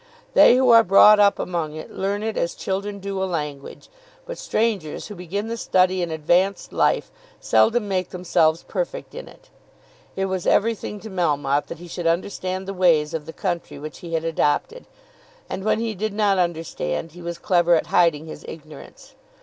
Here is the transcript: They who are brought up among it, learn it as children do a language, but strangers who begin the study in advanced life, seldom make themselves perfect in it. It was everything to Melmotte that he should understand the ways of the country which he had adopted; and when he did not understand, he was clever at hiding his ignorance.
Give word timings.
They 0.33 0.55
who 0.55 0.71
are 0.71 0.83
brought 0.83 1.19
up 1.19 1.37
among 1.37 1.75
it, 1.75 1.91
learn 1.91 2.23
it 2.23 2.35
as 2.35 2.55
children 2.55 2.97
do 2.97 3.21
a 3.21 3.25
language, 3.25 3.87
but 4.25 4.39
strangers 4.39 5.05
who 5.05 5.13
begin 5.15 5.47
the 5.47 5.57
study 5.57 6.01
in 6.01 6.09
advanced 6.09 6.73
life, 6.73 7.11
seldom 7.39 7.87
make 7.87 8.09
themselves 8.09 8.63
perfect 8.67 9.13
in 9.13 9.27
it. 9.27 9.51
It 10.15 10.25
was 10.25 10.47
everything 10.47 10.99
to 11.01 11.11
Melmotte 11.11 11.67
that 11.67 11.77
he 11.77 11.87
should 11.87 12.07
understand 12.07 12.67
the 12.67 12.73
ways 12.73 13.13
of 13.13 13.27
the 13.27 13.31
country 13.31 13.77
which 13.77 13.99
he 13.99 14.15
had 14.15 14.25
adopted; 14.25 14.87
and 15.47 15.63
when 15.63 15.79
he 15.79 15.93
did 15.93 16.13
not 16.13 16.39
understand, 16.39 17.11
he 17.11 17.21
was 17.21 17.37
clever 17.37 17.75
at 17.75 17.85
hiding 17.93 18.25
his 18.25 18.43
ignorance. 18.47 19.13